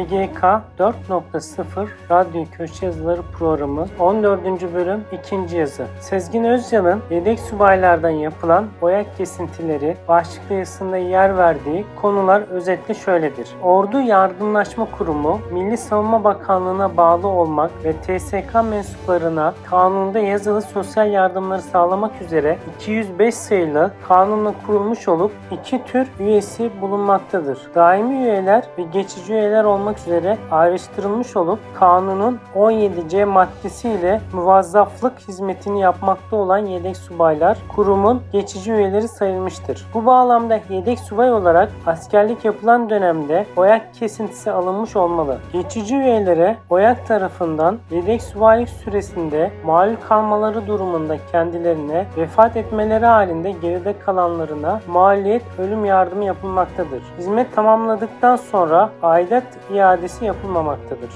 SGK 0.00 0.42
4.0 0.78 1.88
Radyo 2.10 2.44
Köşe 2.52 2.86
Yazıları 2.86 3.22
Programı 3.22 3.86
14. 3.98 4.44
bölüm 4.74 5.04
2. 5.46 5.56
yazı. 5.56 5.86
Sezgin 6.00 6.44
Özyal'ın 6.44 7.00
yedek 7.10 7.40
subaylardan 7.40 8.10
yapılan 8.10 8.66
boyak 8.80 9.16
kesintileri 9.16 9.96
başlıklı 10.08 10.54
yazısında 10.54 10.96
yer 10.96 11.36
verdiği 11.36 11.84
konular 12.02 12.42
özetle 12.42 12.94
şöyledir. 12.94 13.48
Ordu 13.62 14.00
Yardımlaşma 14.00 14.88
Kurumu, 14.98 15.40
Milli 15.52 15.76
Savunma 15.76 16.24
Bakanlığı'na 16.24 16.96
bağlı 16.96 17.28
olmak 17.28 17.70
ve 17.84 17.92
TSK 17.92 18.54
mensuplarına 18.54 19.54
kanunda 19.70 20.18
yazılı 20.18 20.62
sosyal 20.62 21.10
yardımları 21.10 21.62
sağlamak 21.62 22.22
üzere 22.22 22.58
205 22.76 23.34
sayılı 23.34 23.90
kanunla 24.08 24.54
kurulmuş 24.66 25.08
olup 25.08 25.32
iki 25.50 25.84
tür 25.84 26.08
üyesi 26.20 26.70
bulunmaktadır. 26.80 27.58
Daimi 27.74 28.14
üyeler 28.14 28.64
ve 28.78 28.82
geçici 28.82 29.32
üyeler 29.32 29.64
olmak 29.64 29.89
üzere 29.98 30.38
ayrıştırılmış 30.50 31.36
olup 31.36 31.58
kanunun 31.74 32.38
17C 32.56 33.24
maddesiyle 33.24 34.20
muvazzaflık 34.32 35.18
hizmetini 35.28 35.80
yapmakta 35.80 36.36
olan 36.36 36.58
yedek 36.58 36.96
subaylar 36.96 37.58
kurumun 37.68 38.22
geçici 38.32 38.72
üyeleri 38.72 39.08
sayılmıştır. 39.08 39.86
Bu 39.94 40.06
bağlamda 40.06 40.60
yedek 40.70 40.98
subay 40.98 41.32
olarak 41.32 41.72
askerlik 41.86 42.44
yapılan 42.44 42.90
dönemde 42.90 43.46
boyak 43.56 43.94
kesintisi 43.94 44.50
alınmış 44.50 44.96
olmalı. 44.96 45.38
Geçici 45.52 45.96
üyelere 45.96 46.56
boyak 46.70 47.06
tarafından 47.06 47.78
yedek 47.90 48.22
subaylık 48.22 48.68
süresinde 48.68 49.50
malul 49.64 49.96
kalmaları 50.08 50.66
durumunda 50.66 51.16
kendilerine 51.32 52.06
vefat 52.16 52.56
etmeleri 52.56 53.06
halinde 53.06 53.50
geride 53.50 53.98
kalanlarına 53.98 54.80
maliyet 54.88 55.42
ölüm 55.58 55.84
yardımı 55.84 56.24
yapılmaktadır. 56.24 57.02
Hizmet 57.18 57.54
tamamladıktan 57.54 58.36
sonra 58.36 58.90
aidat 59.02 59.44
iadesi 59.80 60.24
yapılmamaktadır. 60.24 61.10